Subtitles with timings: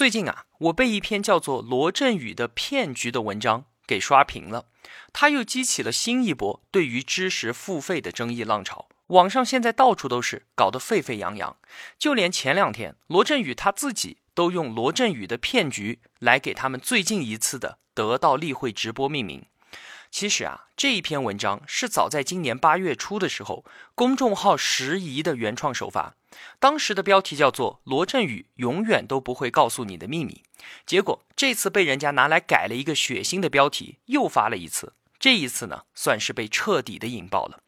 [0.00, 4.64] 最近啊，我被一篇叫做《罗振宇的骗局》的文章给刷屏了，
[5.12, 8.88] 他又激起了新一波对于知识付费的争议浪潮。
[9.08, 11.54] 网上现在到处都是，搞得沸沸扬扬。
[11.98, 19.44] 就连前两天，罗振宇他自己都用《罗振宇的骗局》来给他们最近一次的得到例会直播命名。
[20.10, 23.64] 其实啊，这一篇文章是早在今年八月初的时候，
[23.94, 26.14] 公众号时宜的原创首发。
[26.58, 30.42] 当时的标题叫做《罗振宇永远都不会告诉你的秘密》。
[30.84, 34.94] 结果这次被人家拿来改了一个血腥的标题，又发了一次。
[35.18, 37.62] 这一次呢，算是被彻底的引爆了。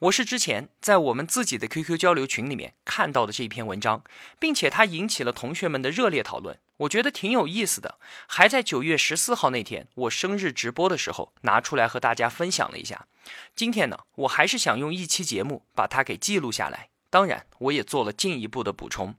[0.00, 4.02] 我是之前在我们自己的 QQ 交流群里面看到的这一篇文章，
[4.38, 7.98] 并且它引起了同学们的热烈讨论，我觉得挺有意思的。
[8.26, 13.06] 还在九月十四号那天我生日直播的时候拿出来和大家分享了一下。
[13.54, 16.90] 今天呢，我还是想用一期节目把它给记录下来。
[17.08, 19.14] 当然，我也做了进一步的补充。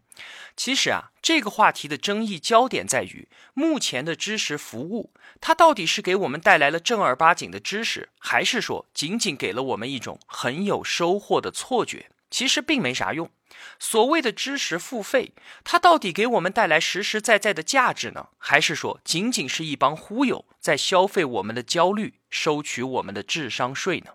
[0.56, 12.12] 其实啊，这个话题的争议焦点在于，目前的知识服务，它到底是给我们带来了正儿八经的知识，还是说仅仅给了我们一种很有收获的错觉？
[12.30, 13.32] 其实并没啥用。
[13.80, 18.30] 所谓的知识付费，它到底给我们带来实实在在的价值呢？
[18.38, 24.14] 还是说仅仅是一帮忽悠在消费我们的焦虑，收取我们的智商税呢？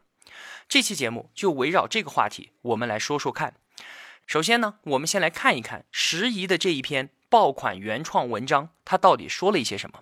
[0.69, 3.55] 这期节目就围绕这个话题，我们来说说看。
[4.27, 10.01] 首先呢，我们先来看一看时宜的这一篇爆款原创文章，他到底说了一些什么。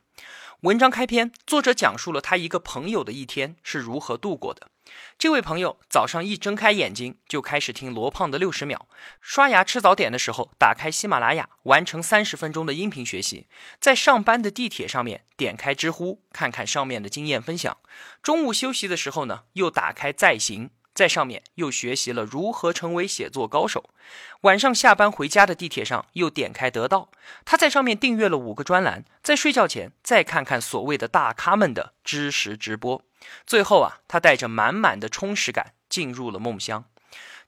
[0.63, 4.69] 文章开篇，作者讲述了他一个朋友的一天是如何度过的。
[5.17, 8.87] 这位朋友早上一睁开眼睛就开始听罗胖的六十秒，
[9.23, 13.47] 刷牙吃早点的时候打开喜马拉雅完成三十分钟的音频学习，
[13.81, 17.79] 在上班的地铁上面点开知乎看看上面的经验分享，
[18.23, 20.69] 中午休息的时候呢又打开在行。
[21.01, 23.89] 在上面又学习了如何成为写作高手，
[24.43, 27.09] 晚上下班回家的地铁上又点开得到，
[27.47, 33.03] 他在上面订阅了五个专栏，在睡觉前再看看所谓的大咖们的知识直播，
[33.47, 36.85] 最后啊，他带着满满的充实感进入了梦乡。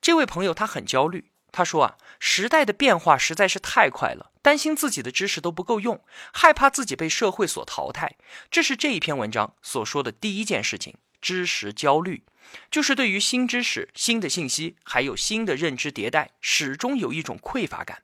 [0.00, 6.02] 这位朋友他很焦虑，他说啊，时代的变化实在是太快了，担心自己的知识都不够用，
[6.32, 8.16] 害怕自己被社会所淘汰，
[8.50, 12.24] 这是这一篇文章所说的第一件事情，知识焦虑。
[12.70, 18.03] 就是对于新知识、新的信息，还有新的认知迭代，始终有一种匮乏感。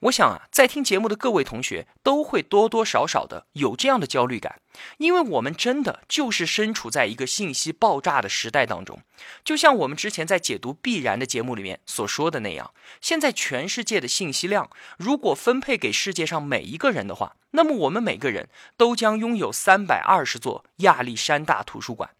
[0.00, 4.60] 我想啊，在听节目的各位同学都会多多少少的有这样的焦虑感，
[4.98, 9.00] 因为我们真的就是身处在一个信息爆炸的时代当中。
[9.42, 22.10] 就像我们之前在解读《必然》的节目里面所说的那样，现在全世界的信息量，如果分配给世界上每一个人的话，那么我们每个人都将拥有三百二十座亚历山大图书馆。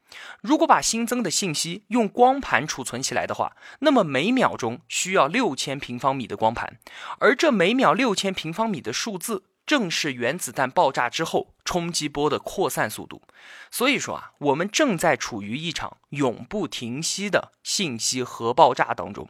[0.41, 6.79] 如果把新增的信息用光盘储存起来的话，那么每秒钟需要六千平方米的光盘，
[7.19, 13.23] 而这每秒六千平方米的数字，正是原子弹爆炸之后冲击波的扩散速度。
[13.71, 19.29] 所以说啊，我们正在处于一场永不停息的信息核爆炸当中。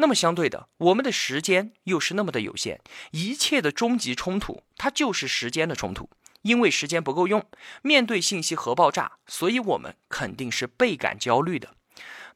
[0.00, 2.80] 那么相对的，我们的时间又是那么的有限，
[3.10, 6.08] 一切的终极冲突，它就是时间的冲突。
[6.42, 7.44] 因为时间不够用，
[7.82, 11.74] 面对信息核爆炸，所以我们肯定是倍感焦虑的。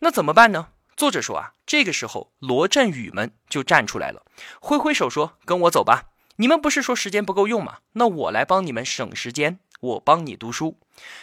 [0.01, 0.69] 那怎么办呢？
[0.97, 4.25] 作者说啊，这个时候罗振宇们就站出来了，
[4.61, 6.11] 挥挥手说：“跟我走吧！
[6.37, 7.79] 你们不是说时间不够用吗？
[7.93, 10.79] 那我来帮你们省时间，我帮你读书。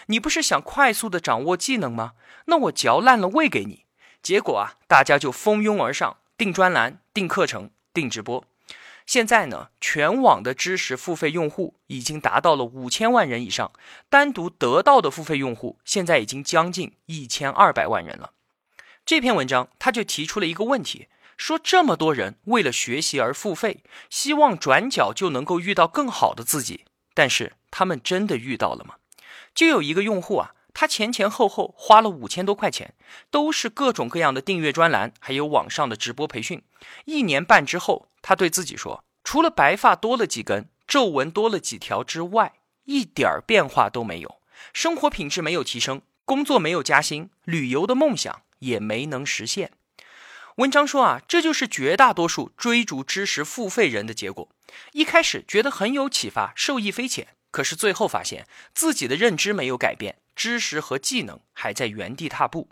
[0.08, 2.14] 你不是想快速的掌握技能吗？
[2.46, 3.86] 那我嚼烂了喂给你。
[4.22, 8.44] 结果啊，大家就蜂拥而上，订专栏、订课程、订直播。”
[9.10, 13.72] 现在呢，全网的知识付费用户已经达到了五千万人以上，
[14.08, 18.34] 单独得到的付费用户现在已经将近一千二百万人了。
[19.08, 21.08] 这篇文章他就提出了一个问题，
[21.38, 26.86] 说这么多人为了学习而付费，希望转角就能够遇到更好的自己，
[27.16, 28.98] 但是他们真的遇到了吗？
[29.56, 32.94] 就有一个用户啊，他前前后后花了五千多块钱，
[33.30, 36.62] 都是各种各样的订阅专栏，还有网上的直播培训，
[37.06, 38.08] 一年半之后。
[38.22, 44.42] 他对自己说：“除了白发多了几根，皱纹多了几条之外，一点儿变化都没有。
[44.74, 49.72] 生活品质没有提升，工作没有加薪，旅游的梦想也没能实现。”
[50.58, 54.50] 文章说啊，这就是绝大多数追逐知识付费人的结果。
[54.92, 62.70] 一开始觉得很有启发，受益匪浅，可是最后发现自己的认知没有改变，知识和技能还在原地踏步。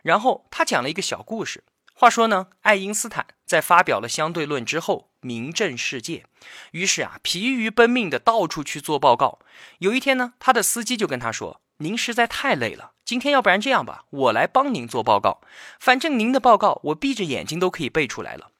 [0.00, 1.62] 然后他讲了一个小故事。
[1.92, 6.24] 话说呢，爱因斯坦在发表了相对论之后，名震世界，
[6.70, 9.40] 于是啊，疲于奔命的到处去做报告。
[9.80, 15.42] 有一天呢，他的司机就跟他说：“您实在太累了，今天要不然这样吧，我来帮您做报告，
[15.78, 18.50] 反正您的报告我闭着眼睛都可以背出来了。”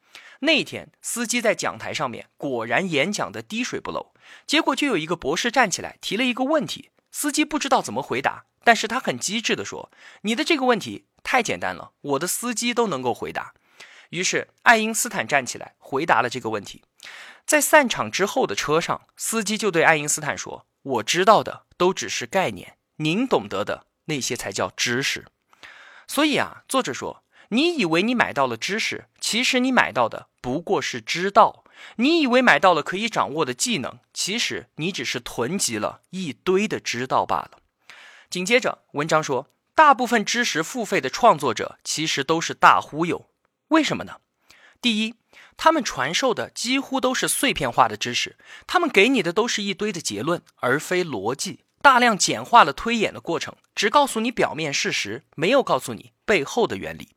[0.45, 4.13] 那一天，司机在讲台上面果然演讲的滴水不漏，
[4.47, 9.93] 结果就有一个博士站起来提了一个问题，司机不知道怎么回答，但是他很机智的说
[10.23, 13.55] ：“你的这个问题。”太简单了，我的司机都能够回答。
[14.11, 16.83] 于是爱因斯坦站起来回答了这个问题。
[17.47, 25.27] 在散场之后的车上，司机就对爱因斯坦说：“我知道的都只是概念，您懂得的那些才叫知识。”
[26.09, 31.65] 所以啊，作者说：“你以为你买到了知识，其实你买到的不过是知道；
[31.97, 37.59] 你以为买到了可以掌握的技能，其实你只是囤积了一堆的知道罢了。”
[38.31, 39.49] 紧接着文章说。
[39.75, 43.25] 大部分知识付费的创作者其实都是大忽悠，
[43.69, 44.19] 为什么呢？
[44.83, 45.15] 第一，
[45.57, 48.37] 他们传授的几乎都是碎片化的知识，
[48.67, 57.09] 他们给你的都是一堆的结论，而非逻辑，大量简化了推演的过程，只告诉你表面事实，没有告诉你背后的原理。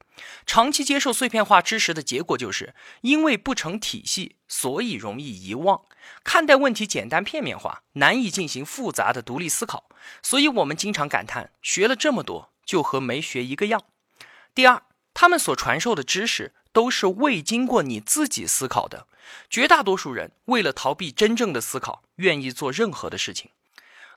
[0.46, 5.82] 长期接受碎片化知识的结果就是，因为不成体系，所以容易遗忘，
[6.24, 9.90] 看待问题简单片面化，难以进行复杂的独立思考。
[10.22, 13.84] 所以，我们经常感叹，学了这么多，就和没学一个样。
[14.54, 14.84] 第二，
[15.14, 19.08] 他们所传授的知识都是未经过你自己思考的。
[19.50, 23.50] 绝大多数人为了逃避真正的思考，愿意做任何的事情。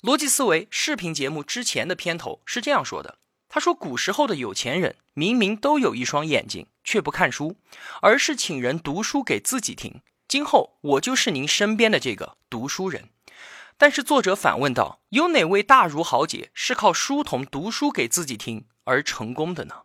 [0.02, 3.18] 逻辑思维视频节目之前的片头是这样说的。
[3.48, 7.56] 他说：“古时候的有钱人明明都有一双眼睛，却不看书，
[8.02, 10.02] 而是请人读书给自己听。
[10.28, 13.08] 今后我就是您身边的这个读书人。”
[13.80, 19.82] 但是作者反问道：“有哪位大儒豪杰是靠书童读书给自己听而成功的呢？”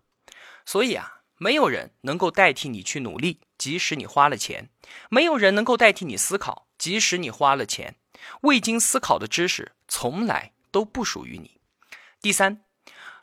[0.65, 4.65] 所以啊，没有人能够代替你去努力，即使你花了钱；
[5.09, 7.95] 没有人能够代替你思考，即使你花了钱。
[8.41, 11.59] 未经思考的知识，从来都不属于你。
[12.21, 12.63] 第三。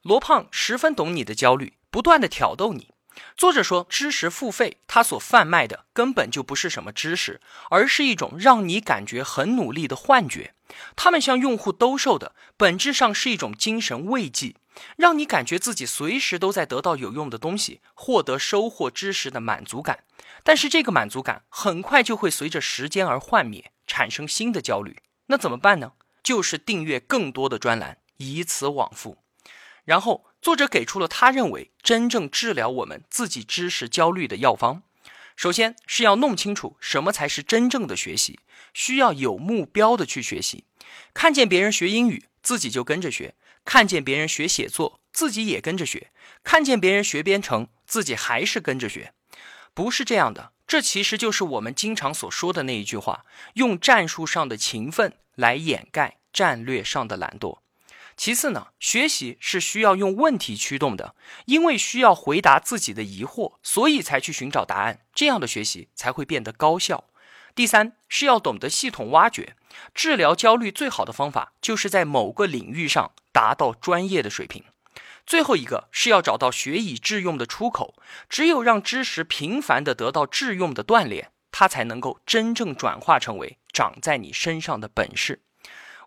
[0.02, 2.94] 罗胖十分懂你的焦虑，不断的挑逗你。
[3.36, 10.54] 作者说，知识付费，他所贩卖的根本就不是什么知识，而是一种让你感觉很努力的幻觉。
[10.96, 14.54] 他们向用户兜售的，本质上是一种精神慰藉，
[14.96, 20.04] 让你感觉自己随时都在得到有用的东西，获得收获知识的满足感。
[20.42, 25.02] 但是这个满足感很快就会随着时间而幻灭，产生新的焦虑。
[25.26, 25.92] 那怎么办呢？
[26.22, 29.18] 就是订阅更多的专栏，以此往复。
[29.84, 34.82] 然后，作者给出了他认为真正治疗我们自己知识焦虑的药方。
[35.36, 38.40] 首先是要弄清楚什么才是真正的学习，
[38.74, 40.64] 需要有目标的去学习。
[41.14, 43.34] 看见别人学英语，自己就跟着学；
[43.64, 46.08] 看见别人学写作，自己也跟着学；
[46.44, 49.14] 看见别人学编程，自己还是跟着学。
[49.72, 53.24] 不是这样的，这其实就是我们经常所说的那一句话：
[53.54, 57.60] 用战术上的勤奋来掩盖战略上的懒惰。
[58.20, 61.14] 其次呢，学习是需要用问题驱动的，
[61.46, 67.04] 因为需要回答自己的疑惑，所以才去寻找答案，这样的学习才会变得高效。
[67.54, 69.56] 第三是要懂得系统挖掘，
[69.94, 74.64] 治疗焦虑最好的方法就是在某个领域上达到专业的水平。
[75.26, 77.94] 最后一个是要找到学以致用的出口，
[78.28, 85.40] 只有让知识频繁的得到致用的锻炼，它才能够真正转化成为长在你身上的本事。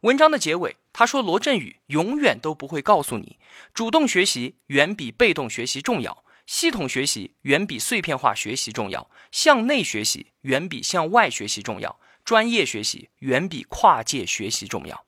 [0.03, 3.39] 文章的结尾，他说：“罗振宇永远都不会告诉你，
[3.73, 15.05] 主动学习远比被动学习重要，系统学习远比碎片化学习重要，向内学习远比向外学习重要，专业学习远比跨界学习重要。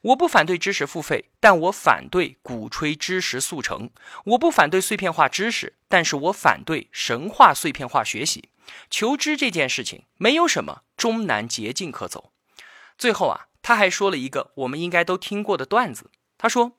[0.00, 3.90] 我不反对知识付费，但我反对鼓吹知识速成。
[4.24, 8.48] 我不反对碎片化知识，但是我反对神话碎片化学习。
[8.88, 12.32] 求知这件事情，没有什么终南捷径可走。
[12.96, 16.10] 最后啊。”他还说了一个我们应该都听过的段子。
[16.36, 16.72] 他说：“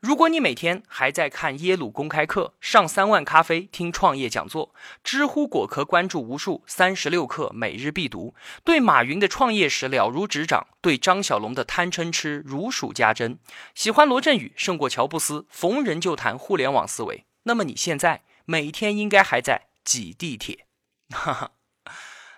[0.00, 13.38] 如果你每天还在看耶鲁公开课、上三万咖啡、听创业讲座、知乎果壳关注无数、三十六课每日必读，对马云的创业史了如指掌，对张小龙的贪嗔痴如数家珍，
[13.74, 20.64] 喜欢罗振宇胜过乔布斯，逢人就谈互联网思维，那么你现在每天应该还在挤地铁。
[21.10, 21.50] 哈哈，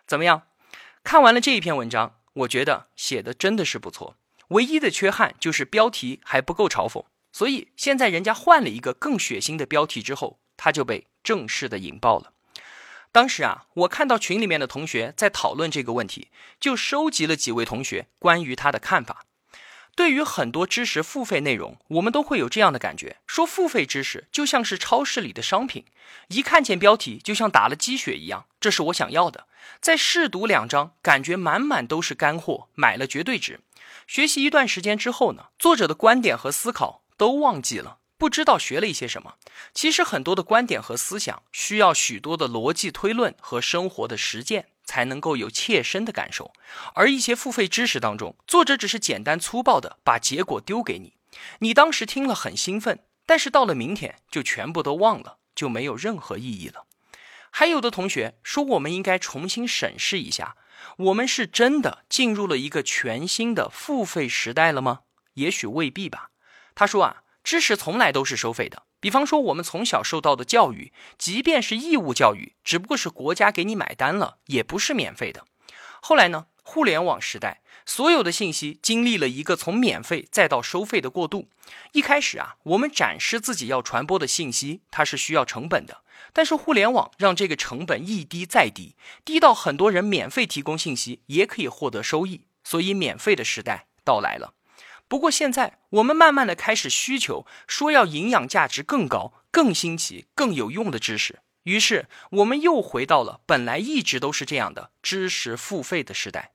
[0.04, 0.42] 怎么样？
[1.04, 4.16] 看完了这一篇文章。”我觉得写的真的是不错，
[4.48, 12.32] 唯一的缺憾就是标题还不够嘲讽，所以现在人家换了一个更血腥的标题之后，他就被正式的引爆了。
[13.10, 19.26] 当时啊，我看到群里面的同学在讨论这个问题，就收集了几位同学关于他的看法。
[19.94, 25.84] 对于很多知识付费内容，我们都会有这样的感觉：说付费知识就像是超市里的商品，
[26.28, 29.46] 一看见标题就像打了鸡血一样，这是我想要的。
[29.80, 33.60] 再试读两章，感觉满满都是干货，买了绝对值。
[34.06, 39.34] 学习一段时间之后呢，作者的观点和思考都忘记了，不知道学了一些什么。
[39.74, 44.68] 其实很多的观点和思想需要许多的逻辑推论和生活的实践。
[44.92, 46.52] 才能够有切身的感受，
[46.92, 51.14] 而一些付费知识当中，作者只是简单粗暴的把结果丢给你，
[51.60, 56.84] 你当时听了很兴奋，但是到了明天就全部都忘了，就没有任何意义了。
[57.50, 60.56] 还有的同学说，我们应该重新审视一下，
[60.98, 65.00] 我们是真的进入了一个全新的付费时代了吗？
[65.34, 66.28] 也许未必吧。
[66.74, 68.82] 他说啊，知识从来都是收费的。
[69.02, 75.44] 比方说，我们从小受到的教育，即便是义务教育，只不过是国家给你买单了，也不是免费的。
[76.00, 81.48] 后来呢，互联网时代，所有的信息经历了一个从免费再到收费的过渡。
[81.90, 86.02] 一开始啊，我们展示自己要传播的信息，它是需要成本的。
[86.32, 88.94] 但是互联网让这个成本一低再低，
[89.24, 94.54] 低到很多人免费提供信息也可以获得收益，所以免费的时代到来了。
[95.12, 106.52] 不过现在，我们慢慢的开始需求说要营养价值更高、更新奇、更有用的知识，于是我们又回到了本来一直都是这样的知识付费的时代。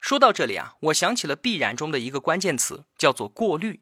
[0.00, 3.80] 说到这里啊，我想起了必然中的一个关键词，叫做过滤。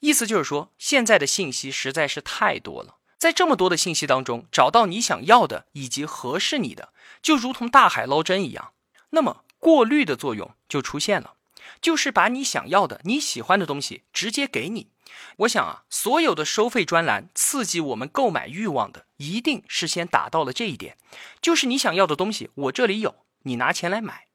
[0.00, 8.72] 意思就是说，现在的信息实在是太多了，在这么多的信息当中，找到你想要的以及合适你的，就如同大海捞针一样。
[9.10, 11.34] 那么过滤的作用就出现了。
[11.80, 14.90] 就是把你想要的、你喜欢的东西直接给你。
[15.38, 20.96] 我想啊，所有的收费专栏刺激我们购买欲望的，一定是先达到了这一点，
[21.40, 24.26] 就是你想要的东西我这里有，你拿钱来买。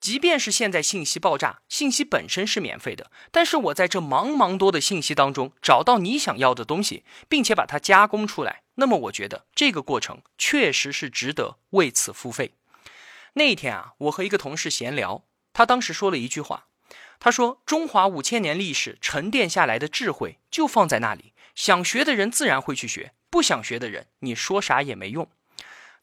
[0.00, 12.54] 即便是现在信息爆炸，信息本身是免费的，但是我在这茫茫多的信息当中找到你想要的东西，并且把它加工出来，那么我觉得这个过程确实是值得为此付费。
[13.34, 16.66] 那一天啊，我和一个同事闲聊，他当时说了一句话。
[17.20, 25.28] 他说：“中华五千年历史沉淀下来的智慧就放在那里，想学的人自然会去学，不想学的人，你说啥也没用。”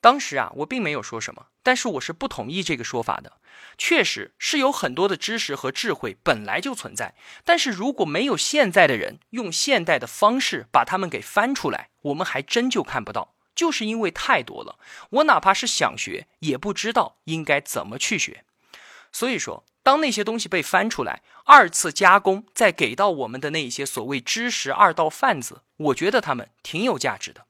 [0.01, 3.33] 当时啊，我并没有说什么，但是我是不同意这个说法的。
[3.77, 13.33] 确实是有很多的知识和智慧本来就存在，但是如果没有现在的人用现代的方式把它们给翻出来，我们还真就看不到。
[13.55, 14.77] 就是因为太多了，
[15.09, 18.43] 我哪怕是想学，也不知道应该怎么去学。
[19.15, 19.63] 所以说。
[19.85, 27.45] 当那些东西被翻出来，二次加工，再给到我们的那些所谓知识二道贩子，我觉得他们挺有价值的。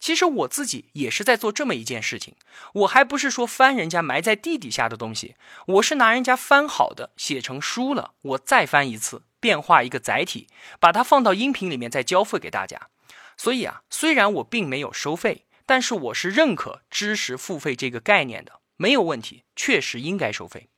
[0.00, 2.36] 其实我自己也是在做这么一件事情，
[2.72, 10.48] 我还不是说翻人家埋在地底下的东西，我是拿人家翻好的写成书了，我再翻一次，变化一个载体，
[10.80, 12.88] 把它放到音频里面再交付给大家。
[13.36, 20.70] 所以啊，虽然我并没有收费，但是我是认可知识付费这个概念的，没有问题，确实应该收费。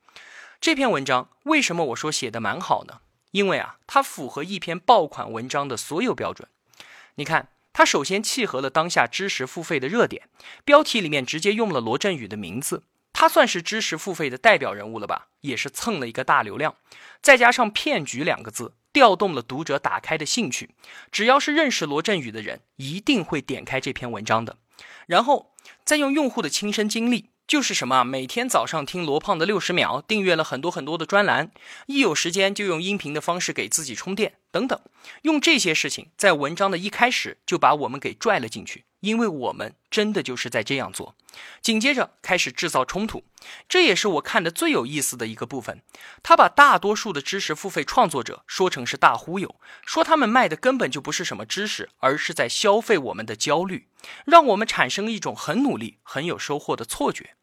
[0.61, 3.01] 这篇文章为什么我说写的蛮好呢？
[3.33, 6.49] 因为啊，它符合一篇爆款文章的所有标准。
[7.17, 10.29] 你看，它首先契合了当下知识付费的热点，
[10.65, 12.83] 标题里面直接用了罗振宇的名字，
[13.13, 15.29] 他算是知识付费的代表人物了吧？
[15.43, 16.75] 也是蹭了一个大流量。
[17.21, 20.71] 再加上“骗局”两个字，调动了读者打开的兴趣。
[21.13, 24.57] 只要是认识罗振宇的人，一定会点开这篇文章的。
[25.07, 27.31] 然后再用用户的亲身经历。
[27.47, 31.53] 就是什么，每天早上听罗胖的六十秒，订阅了很多很多的专栏，
[31.87, 34.81] 一有时间就用音频的方式给自己充电，等等，
[35.23, 38.85] 用这些事情在文章的一开始就把我们给拽了进去。
[39.01, 41.15] 因为我们真的就是在这样做，
[41.63, 43.23] 紧接着开始制造冲突，
[43.69, 45.81] 这也是我看的最有意思的一个部分。
[46.25, 53.87] 他把大多数的知识付费创作者说成是大忽悠，说他们卖的根本就不是什么知识，而是在消费我们的焦虑，
[54.25, 57.36] 让我们产生一种很努力、很有收获的错觉。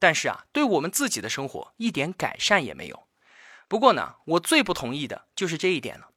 [0.00, 3.04] 但是啊，对我们自己的生活一点改善也没有。
[3.68, 6.08] 不过呢，我最不同意的就是这一点了。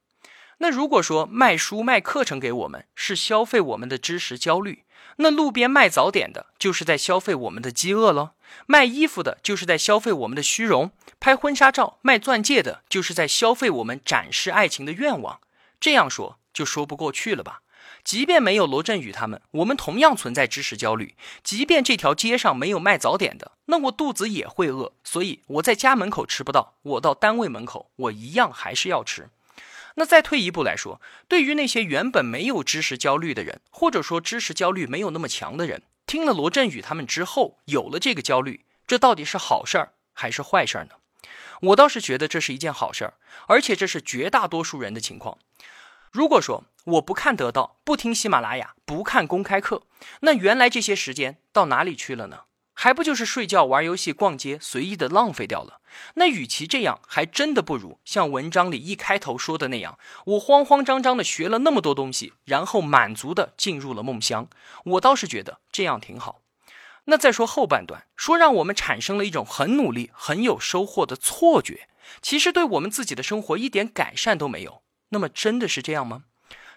[0.58, 4.84] 那如果说卖书卖课程给我们是消费我们的知识焦虑，
[5.16, 8.34] 那路边卖早点的就是在消费我们的饥饿了；
[8.66, 10.88] 卖衣服的就是在消费我们的虚荣；
[11.20, 15.40] 拍婚纱照卖钻戒的就是在消费我们展示爱情的愿望。
[15.78, 17.60] 这样说就说不过去了吧？
[18.04, 21.14] 即便没有罗振宇他们，我们同样存在知识焦虑。
[21.42, 24.92] 即便这条街上没有卖早点的，那我肚子也会饿。
[25.02, 29.30] 所以我在家门口吃不到，我到单位门口，我一样还是要吃。
[29.94, 40.90] 那再退一步来说，对于那些原本没有知识焦虑的人，或者说知识焦虑没有那么强的人，听了罗振宇他们之后有了这个焦虑，这到底是好事儿还是坏事儿呢？
[41.60, 43.14] 我倒是觉得这是一件好事儿，
[43.46, 45.38] 而且这是绝大多数人的情况。
[46.14, 49.82] 如果说我不看得到，不听喜马拉雅，不看公开课，
[50.20, 52.42] 那原来这些时间到哪里去了呢？
[52.72, 55.80] 还不就是睡觉、玩游戏、逛街，随意的浪费掉了？
[56.14, 64.46] 那与其这样，还真的不如像文章里一开头说的那样，我慌慌张张的学了那么多东西，然后满足的进入了梦乡。
[64.84, 66.42] 我倒是觉得这样挺好。
[67.06, 71.88] 那再说后半段，说让我们产生了一种很努力、很有收获的错觉，
[72.22, 74.83] 其实对我们自己的生活一点改善都没有。
[75.10, 76.24] 那么真的是这样吗？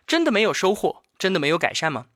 [0.06, 1.04] 真的没有收获？
[1.18, 2.08] 真的没有改善吗？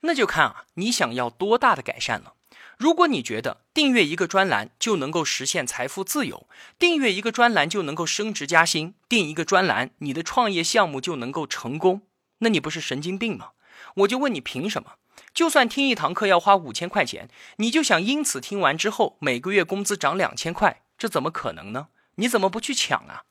[0.00, 2.34] 那就看啊，你想要多大的改善了。
[2.76, 6.46] 如果你觉得订阅一个专栏就能够实现财富自由，
[6.78, 12.02] 订阅一个专栏就能够升职加薪，订一个专栏你的创业项目就能够成功，
[12.38, 13.50] 那你不是神经病吗？
[13.96, 14.92] 我就问你，凭什么？
[15.34, 20.82] 就算听一堂课要花五千块钱，你就想因此听完之后每个月工资涨两千块？
[20.96, 21.88] 这怎么可能呢？
[22.14, 23.24] 你怎么不去抢啊？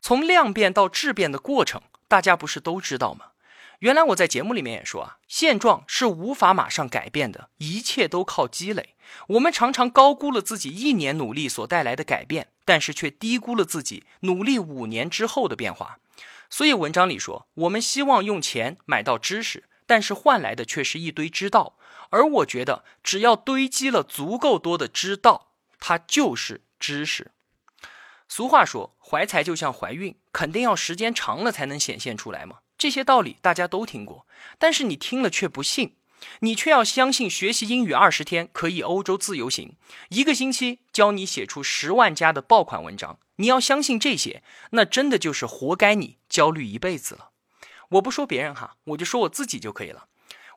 [0.00, 3.26] 从量变到质变的过程，大家不是都知道吗？
[3.80, 8.94] 原来我在节目里面也说啊，现状是无法马上改变的，一切都靠积累。
[9.28, 15.98] 我们常常高估了自己一年努力所带来的改变，但是却低估了自己努力五年之后的变化。
[16.50, 21.76] 所以文章里说，我们希望用钱买到知识，但是换来的却是一堆知道。
[22.10, 27.30] 而我觉得，只要堆积了足够多的知道，它就是知识。
[28.30, 32.58] 俗话说，怀才就像怀孕，肯定要时间长了才能显现出来嘛。
[32.78, 34.24] 这些道理大家都听过，
[34.56, 35.96] 但是你听了却不信，
[36.38, 39.74] 你却要相信学习英语二十天可以欧洲自由行，
[40.10, 43.18] 一个星期教你写出十万加的爆款文章。
[43.38, 47.30] 你要相信这些，那真的就是活该你焦虑一辈子了。
[47.90, 50.06] 我不说别人哈，我就说我自己就可以了。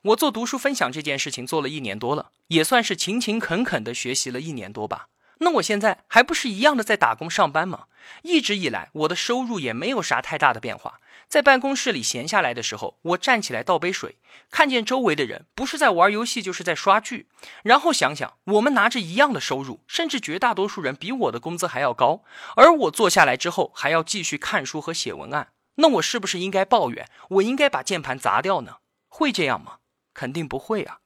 [0.04, 5.08] 我做读书分享这件事情做了一年多了，也算是勤勤恳恳的学习了一年多吧。
[5.38, 7.86] 那我现在还不是一样的在打工上班吗？
[8.22, 11.00] 一直以来我的收入也没有啥太大的变化。
[11.26, 14.18] 在办公室里闲下来的时候，我站起来倒杯水，
[14.50, 17.28] 看见周围的人不是在玩游戏就是在刷剧，
[17.62, 22.22] 然后想想我们拿着一样的收入，甚至绝大多数人比我的工资还要高，
[22.56, 27.08] 而我坐下来之后还要继续看书和写文案，那我是不是应该抱怨？
[27.30, 28.76] 我应该把键盘砸掉呢？
[29.08, 29.78] 会这样吗？
[30.12, 30.98] 肯定不会啊！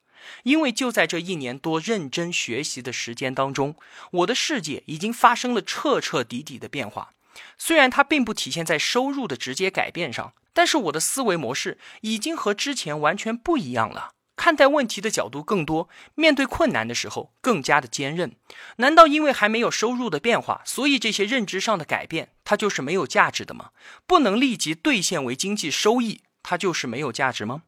[0.45, 3.77] 因为就在这一年多认真学习的时间当中，
[4.11, 7.13] 我的世界已经发生了彻彻底底的变化。
[7.57, 14.13] 虽然它并不体现在收入的直接改变上，但是我的思维模式已经和之前完全不一样了。
[14.35, 18.37] 看待问题的角度更多，面对困难的时候更加的坚韧。
[18.77, 23.71] 难道因为还没有收入的变化，所以这些认知上的改变它就是没有价值的吗？
[24.07, 27.63] 不能立即兑现为经济收益，它就是没有价值吗？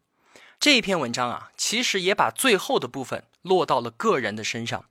[0.60, 4.84] 这一篇文章啊，其实也把最后的部分落到了个人的身上。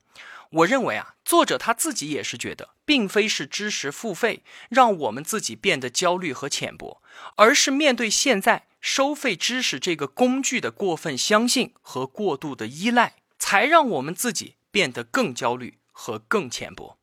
[0.49, 7.03] 我认为啊，作者他自己也是觉得，并非是知识付费让我们自己变得焦虑和浅薄，
[7.35, 16.97] 而是面对现在收费知识这个工具的过分相信和过度的依赖，才让我们自己变得更焦虑和更浅薄。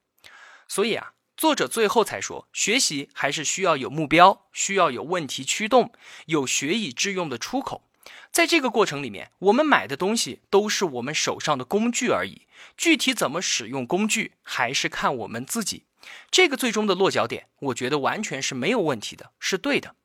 [0.66, 5.92] 所以啊，作者最后才说，学习还是需要有目标，需要有问题驱动，
[6.24, 7.84] 有学以致用的出口。
[8.30, 12.46] 在这个过程里面，我们买的东西都是我们手上的工具而已。
[12.76, 15.84] 具体怎么使用工具，还是看我们自己。
[16.30, 19.96] 这个最终的落脚点，我觉得完全是没有问题的，是对的。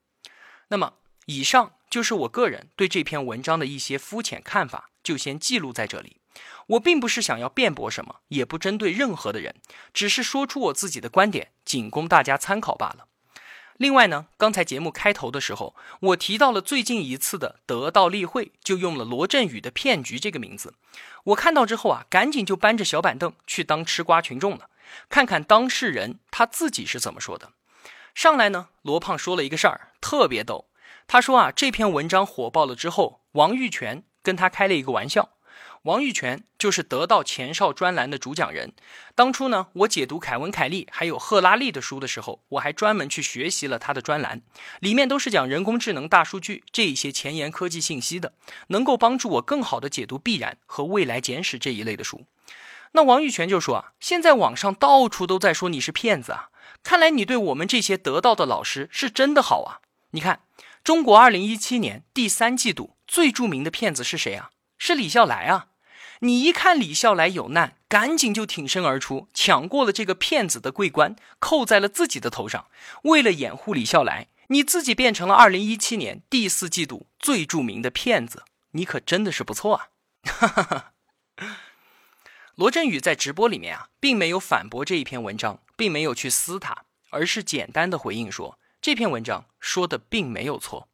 [0.70, 0.94] 那么，
[1.26, 6.18] 以上就是我个人对这篇文章的一些肤浅看法，就先记录在这里。
[6.68, 9.56] 我并不是想要辩驳什么，也不针对任何的人，
[9.94, 13.08] 只是说出我自己的观点，仅供大家参考罢了。
[13.82, 20.76] 另外呢，刚才节目开头的时候，我提到了最近一次的得道例会，就用了罗振宇的骗局这个名字。
[21.24, 24.70] 我看到之后啊，赶紧就搬着小板凳去当吃瓜群众了，
[25.10, 27.54] 看看当事人他自己是怎么说的。
[28.14, 30.68] 上来呢，罗胖说了一个事儿，特别逗。
[31.08, 35.30] 他说啊，这篇文章火爆了之后，王玉泉跟他开了一个玩笑。
[35.84, 38.74] 王玉泉就是得到前哨专栏的主讲人。
[39.16, 44.44] 当初呢，我解读凯文·凯利还有赫拉利的书的时候，我还专门去学习了他的专栏，
[44.80, 48.34] 里面都是讲人工智能、大数据这一些前沿科技信息的，
[48.68, 52.28] 能够帮助我更好的解读《必然》和《未来简史》这一类的书。
[52.92, 56.50] 那王玉泉就说啊，现在网上到处都在说你是骗子啊，
[56.84, 59.82] 看来你对我们这些得到的老师是真的好啊。
[60.12, 60.42] 你看，
[60.84, 64.52] 中国二零一七年第三季度最著名的骗子是谁啊？
[64.78, 65.70] 是李笑来啊。
[66.24, 72.68] 你一看李笑来有难，赶紧就挺身而出，抢过了这个骗子的桂冠，扣在了自己的头上。
[73.04, 78.44] 为了掩护李笑来，你自己变成了二零一七年第四季度最著名的骗子。
[78.74, 79.88] 你可真的是不错啊！
[80.24, 80.94] 哈哈哈。
[82.54, 90.88] 罗振宇在直播里面啊，并没有反驳这一篇文章，并没有去撕它，而是简单的回应说这篇文章说的并没有错。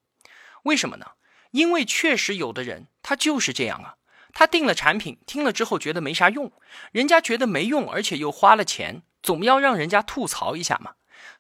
[0.64, 1.12] 为什么呢？
[1.52, 3.97] 因为确实有的人他就是这样啊，
[4.40, 6.52] 他订了产品，听了之后觉得没啥用，
[6.92, 10.92] 人家觉得没用，而且又花了钱，总要让人家吐槽一下嘛。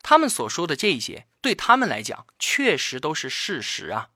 [0.01, 4.09] 他们所说的这些，对他们来讲确实都是事实啊。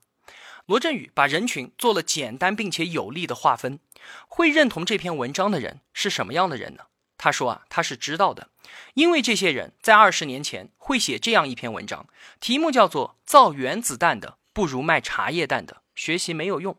[0.66, 3.78] 罗振宇把人群做了简单并且有力的划分，
[4.26, 6.86] 会认同这篇文章的人是什么样的人呢？
[7.16, 8.48] 他说啊，他是知道的，
[8.94, 12.08] 因为这些人在二十年前会写这样一篇文章，
[12.40, 16.76] 题目叫做“造原子弹的不如卖茶叶蛋的，学习没有用”。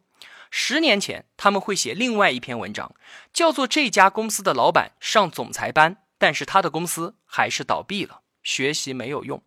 [0.55, 2.93] 十年前他们会写另外一篇文章，
[3.33, 9.43] 叫做“这家公司的老板上总裁班，但是他的公司还是倒闭了，学习没有用”。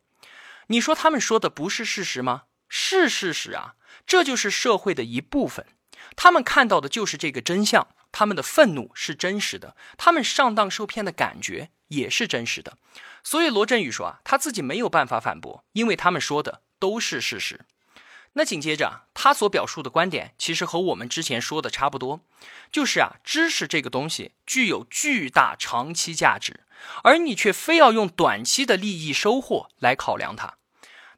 [0.67, 2.43] 你说他们说的不是事实吗？
[2.69, 3.77] 是事实啊。
[4.05, 5.65] 这就是社会的一部分，
[6.17, 12.77] 他们看到的就是这个真相，他们的愤怒是真实的，他们上当受骗的感觉也是真实的。
[13.23, 17.61] 所以罗振宇说啊，他自己没有办法反驳，因为他们说的都是事实。
[18.33, 22.21] 那紧接着他所表述的观点，其实和我们之前说的差不多，
[22.71, 26.61] 就是啊，知识这个东西具有巨大长期价值，
[27.03, 30.59] 而你却非要用短期的利益收获来考量它。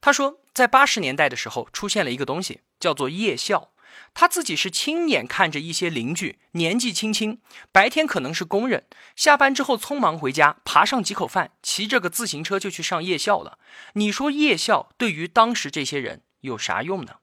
[0.01, 3.73] 他说，在八十年代的时候，出现了一个东西，叫做夜校。
[4.15, 13.59] 他自己是亲眼看着一些邻居年纪轻轻，白天可能是工人，下班之后匆忙回家，爬上几口饭，骑着个自行车就去上夜校了。
[13.93, 17.17] 你说夜校对于当时这些人有啥用呢？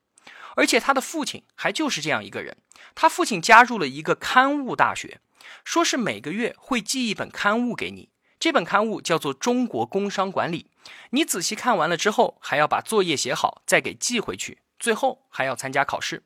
[0.55, 2.57] 而且他的父亲还就是这样一个人，
[2.95, 5.19] 他父亲加入了一个刊物大学，
[5.63, 8.09] 说是每个月会寄一本刊物给你。
[8.39, 10.69] 这本刊物叫做《中国工商管理》，
[11.11, 16.23] 你仔细看完了之后，还要把作业写好，再给寄回去，最后还要参加考试。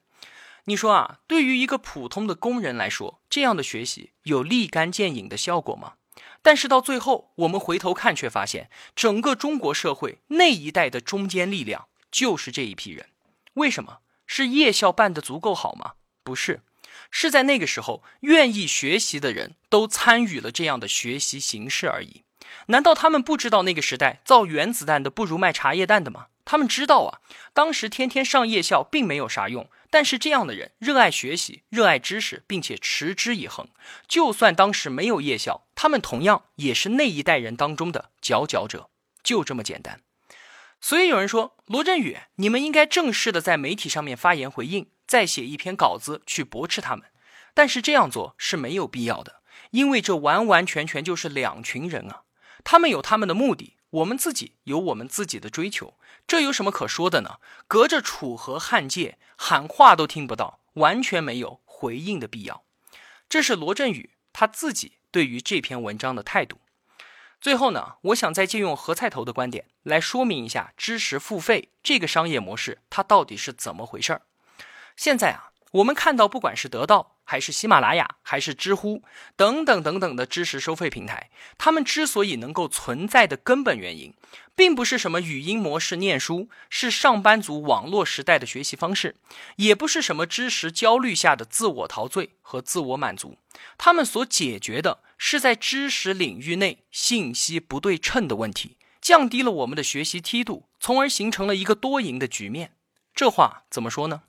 [0.65, 5.93] 你说啊，对于一个普通的工人来说，这样的学习有立竿见影的效果吗？
[6.41, 13.09] 但是到最后，我们回头看，却发现整个中国社会那一代的中坚力量就是这一批人。
[13.53, 13.99] 为什么？
[14.31, 15.93] 是夜校办得足够好吗？
[16.23, 16.61] 不是。
[17.09, 22.21] 是在那个时候，愿意学习的人都参与了这样的学习形式而已。
[22.67, 26.27] 难道他们不知道那个时代造原子弹的不如卖茶叶蛋的吗？
[26.45, 27.19] 他们知道啊。
[27.53, 33.67] 当时天天上夜校并没有啥用，但是这样的人热爱学习，热爱知识，并且持之以恒。
[34.07, 38.91] 就算当时没有夜校，他们同样也是那一代人当中的佼佼者。
[39.23, 40.01] 就这么简单。
[40.81, 44.89] 所以有人说，罗振宇，你们应该正式的在媒体上面发言回应。
[45.07, 47.03] 再写一篇稿子去驳斥他们，
[47.55, 52.21] 但是这样做是没有必要的，因为这完完全全就是两群人啊，
[52.63, 55.95] 他们有他们的目的，我们自己有我们自己的追求，
[56.27, 57.37] 这有什么可说的呢？
[57.67, 62.63] 隔着楚河汉界喊话都听不到，完全没有回应的必要。
[63.27, 66.59] 这是罗振宇他自己对于这篇文章的态度。
[67.41, 74.21] 最后呢，我想再借用何菜头的观点来说明一下知识付费这个商业模式它到底是怎么回事儿。
[74.97, 79.03] 现在啊，我们看到，不管是得到，还是喜马拉雅，还是知乎
[79.37, 84.13] 等等等等的知识收费平台，他们之所以能够存在的根本原因，
[84.53, 89.15] 并不是什么语音模式念书，是上班族网络时代的学习方式，
[89.55, 93.37] 也不是什么知识焦虑下的自我陶醉和自我满足，
[93.77, 102.73] 他们所解决的是在知识领域内信息不对称的问题，降低了我们的学习梯度，从而形成了一个多赢的局面。
[103.13, 104.23] 这话怎么说呢？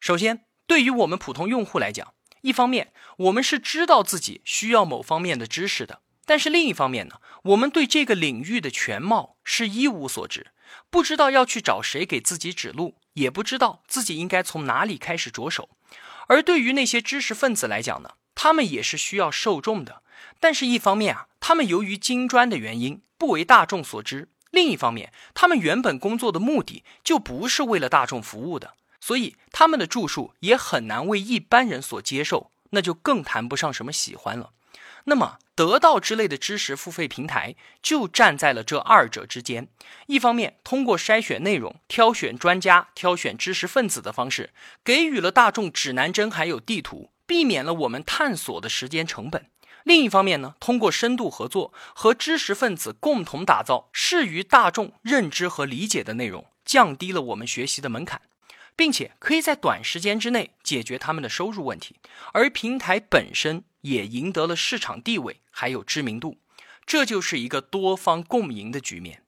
[0.00, 2.12] 首先，对于我们普通用户来讲，
[2.42, 10.48] 一方面我们是知道自己需要某方面的知识的，但是另一方面呢，我们对这个领域的全貌是一无所知，
[10.90, 15.70] 不知道要去找谁给自己指路，也不知道自己应该从哪里开始着手。
[16.26, 20.02] 而对于那些知识分子来讲呢，他们也是需要受众的，
[20.40, 28.74] 但是一方面啊，他们由于金砖的原因不为大众所知；另一方面，他们原本工作的目的就不是为了大众服务的。
[29.00, 34.50] 所以他们的著述也很难为一般人所接受，那就更谈不上什么喜欢了。
[35.04, 39.68] 那么得到之类的知识付费平台就站在了这二者之间，
[40.06, 44.50] 一方面通过筛选内容、挑选专家、挑选知识分子的方式，
[44.84, 49.44] 给予了大众指南针还有地图，避免了我们探索的时间成本；
[49.88, 58.20] 另一方面呢，通过深度合作和知识分子共同打造适于大众认知和理解的内容，降低了我们学习的门槛。
[58.76, 61.96] 并且可以在短时间之内解决他们的收入问题，
[62.34, 66.36] 而平台本身也赢得了市场地位还有知名度，
[66.84, 69.22] 这就是一个多方共赢的局面。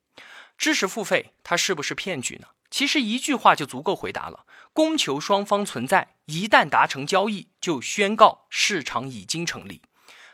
[0.59, 2.49] 知识付费它是不是骗局呢？
[2.71, 4.45] 其实一句话就足够回答了：
[4.75, 9.83] 供求双方存在，一旦达成交易，就宣告市场已经成立。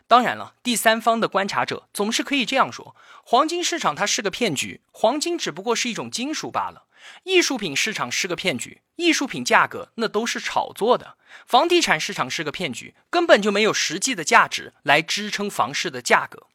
[0.09, 6.87] 当然了，第三方的观察者总是可以这样说：黄金市场它是个骗局，黄金只不过是一种金属罢了；
[7.25, 16.47] 艺术品市场是个骗局，艺术品价格那都是炒作的；房地产市场是个骗局，根本就没有实际的价值来支撑房市的价格。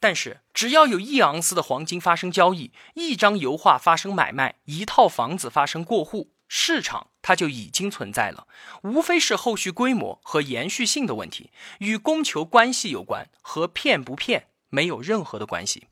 [0.00, 8.46] 但是，只要有一盎司的黄金发生交易，一张油画发生买卖，一套房子发生过户，市场它就已经存在了。
[8.84, 15.88] 无非是后续规模和延续性的问题，与供求关系有关，和骗不骗没有任何的关系。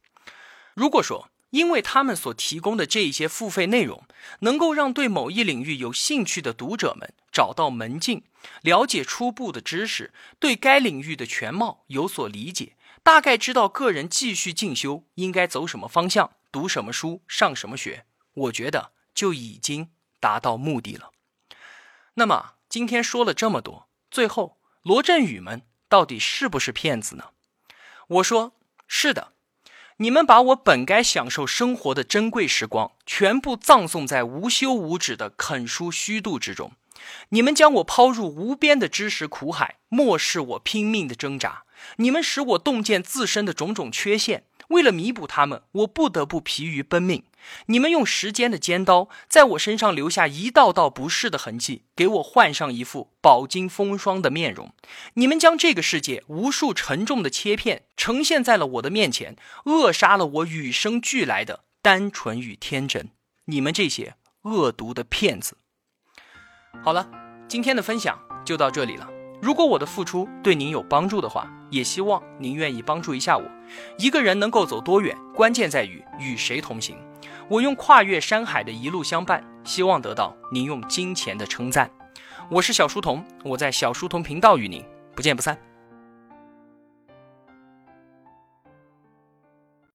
[0.74, 4.04] 如果说，因为他们所提供的这一些付费内容，
[4.42, 8.22] 能够让对某一领域有兴趣的读者们找到门径，
[8.62, 12.76] 了解初步的知识，对该领域的全貌有所理解。
[13.02, 21.10] 大概知道个人继续进修应该走什么方向，读什么书，上什么学，我觉得就已经达到目的了。
[22.14, 27.30] 那么今天说了这么多，最后罗振宇们到底是不是骗子呢？
[28.06, 28.52] 我说
[28.86, 29.32] 是的，
[29.96, 36.72] 你们把我本该享受生活的珍贵时光全部葬送在无休无止的啃书虚度之中，
[37.30, 41.64] 你们将我抛入无边的知识苦海，漠视我拼命的挣扎。
[41.96, 47.24] 你们使我洞见自身的种种缺陷，为了弥补他们，我不得不疲于奔命。
[47.66, 54.72] 你们用时间的尖刀在我身上留下一道道不适的痕迹，给我换上一副饱经风霜的面容。
[55.14, 63.10] 你们将这个世界无数沉重的切片呈现在了我的面前，扼杀了我与生俱来的单纯与天真。
[63.46, 65.58] 你们这些恶毒的骗子！
[66.82, 67.10] 好了，
[67.46, 69.13] 今天的分享就到这里了。
[69.44, 73.44] 如果我的付出对您有帮助的话，也希望您愿意帮助一下我。
[73.98, 76.96] 一个人能够走多远，关键在于与谁同行。
[77.46, 81.90] 我用跨越山海的一路相伴，希望得到您用金钱的称赞。
[82.50, 84.82] 我是小书童，我在小书童频道与您
[85.14, 85.58] 不见不散。